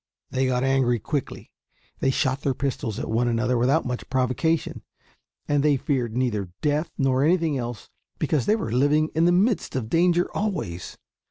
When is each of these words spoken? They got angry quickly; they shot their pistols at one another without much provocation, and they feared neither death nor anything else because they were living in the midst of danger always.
They 0.31 0.47
got 0.47 0.63
angry 0.63 0.97
quickly; 0.97 1.51
they 1.99 2.09
shot 2.09 2.41
their 2.41 2.55
pistols 2.55 2.97
at 2.97 3.07
one 3.07 3.27
another 3.27 3.55
without 3.55 3.85
much 3.85 4.09
provocation, 4.09 4.81
and 5.47 5.61
they 5.61 5.77
feared 5.77 6.17
neither 6.17 6.49
death 6.63 6.89
nor 6.97 7.23
anything 7.23 7.55
else 7.55 7.87
because 8.17 8.47
they 8.47 8.55
were 8.55 8.71
living 8.71 9.11
in 9.13 9.25
the 9.25 9.31
midst 9.31 9.75
of 9.75 9.89
danger 9.89 10.27
always. 10.35 10.97